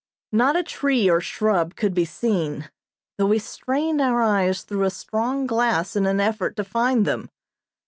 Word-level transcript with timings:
Not 0.31 0.55
a 0.55 0.63
tree 0.63 1.07
or 1.11 1.21
shrub 1.21 1.75
could 1.75 1.93
be 1.93 2.05
seen, 2.05 2.71
though 3.19 3.27
we 3.27 3.37
strained 3.37 4.01
our 4.01 4.19
eyes 4.23 4.63
through 4.63 4.85
a 4.85 4.89
strong 4.89 5.45
glass 5.45 5.95
in 5.95 6.07
an 6.07 6.19
effort 6.19 6.55
to 6.55 6.63
find 6.63 7.05
them. 7.05 7.29